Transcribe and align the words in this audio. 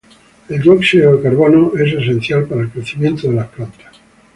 El 0.49 0.59
dióxido 0.59 1.15
de 1.15 1.21
carbono 1.21 1.73
es 1.75 1.93
esencial 1.93 2.45
para 2.47 2.61
el 2.61 2.71
crecimiento 2.71 3.27
de 3.27 3.35
las 3.35 3.49
plantas. 3.49 3.97